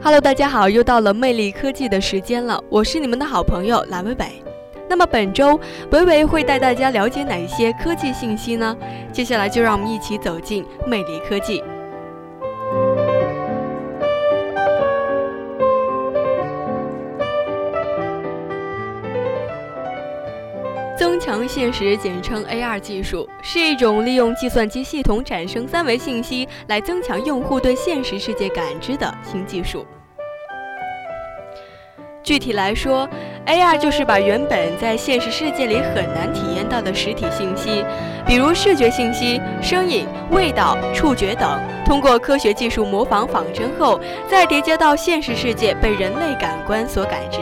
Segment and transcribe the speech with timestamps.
[0.00, 4.26] Hello，大家好，又到了魅力科技的时间了，我是你们的好朋友蓝伟伟。
[4.88, 5.58] 那么本周
[5.90, 8.76] 伟伟会带大家了解哪些科技信息呢？
[9.12, 11.62] 接下来就让我们一起走进魅力科技。
[20.96, 29.84] 增强现实，简称 AR 技术，是一种利用计算机系统产生三维信息来增强用户对现实世界感知的新技术。
[32.28, 33.08] 具体来说
[33.46, 37.82] ，AR 就是把原本在现实世界里很难体验到的实体信息，
[38.26, 47.38] 比如视觉信息、声音、味道、触觉等，通过科学技术模仿仿真后，再叠加到现实世界被人类感官所感知。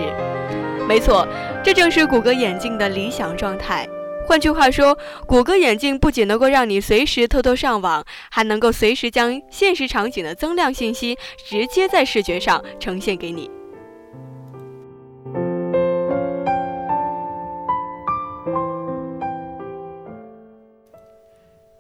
[0.86, 1.26] 没错，
[1.64, 3.88] 这正是谷歌眼镜的理想状态。
[4.28, 13.50] 换句话说，谷歌眼镜不仅能够让你随时偷偷上网，还能够随时将现实场景的增量信息直接在视觉上呈现给你。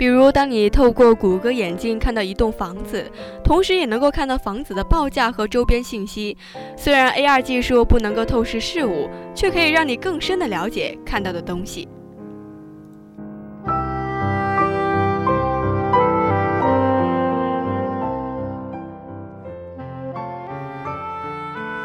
[0.06, 3.10] 比如，当你透过谷歌眼镜看到一栋房子，
[3.42, 6.38] 同时也能够看到房子的报价和周边信息。
[6.76, 11.88] 虽然 AR 技术不能够透视事物，却可以让你更深的了解看到的东西。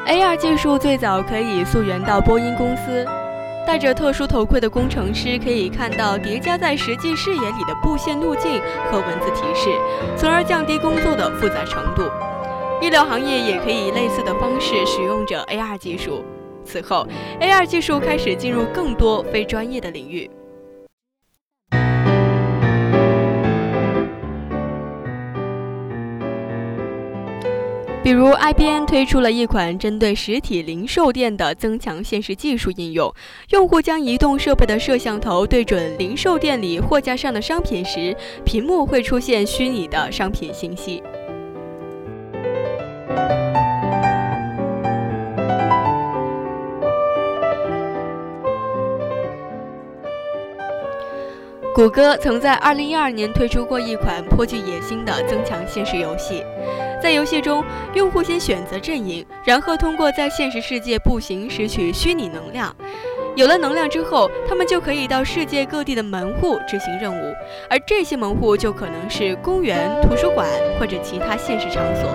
[0.05, 3.03] AR 技术最早可以溯源到波音公司。
[3.65, 8.59] 戴着特殊头盔的工程师可以看到叠加在实际视野里的布线路径
[8.91, 9.69] 和文字提示，
[10.17, 12.03] 从而降低工作的复杂程度。
[12.81, 16.25] 医疗行业也可以类似的方式使用着 AR 技术。
[16.65, 17.07] 此后
[17.39, 20.29] ，AR 技术开始进入更多非专业的领域。
[28.03, 33.13] 比如，IBM 推出了一款针对实体零售店的增强现实技术应用。
[33.51, 41.03] 用户将移动设备的摄像头对准零售店里货架上的商品时，屏幕会出现虚拟的商品信息。
[51.75, 56.43] 谷歌曾在2012年推出过一款颇具野心的增强现实游戏。
[57.01, 57.63] 在游戏中，
[57.95, 62.73] 用户先选择阵营，然后通过在现实世界步行拾取虚拟能量。
[63.35, 67.33] 有了能量之后，他们就可以到世界各地的门户执行任务，
[67.69, 70.47] 而这些门户就可能是公园、图书馆
[70.79, 72.09] 或者其他现实场所。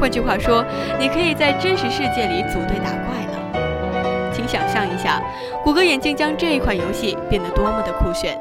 [0.00, 0.64] 换句话说，
[0.98, 4.32] 你可以在真实世界里组队打怪了。
[4.34, 5.22] 请想象一下，
[5.62, 8.36] 谷歌眼镜将这一款游戏变得多么的酷炫！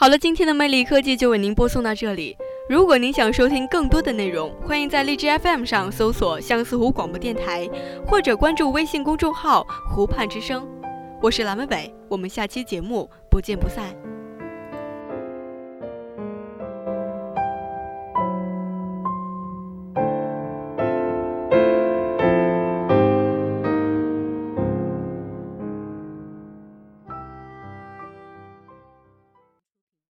[0.00, 2.36] 好了，今天的魅力科技就为您播送到这里。
[2.68, 7.68] 如果您想收听更多的内容，欢迎在荔枝 FM 上搜索相思湖广播电台，
[8.06, 10.64] 或者关注微信公众号“湖畔之声”。
[11.20, 13.92] 我是蓝文伟，我们下期节目不见不散。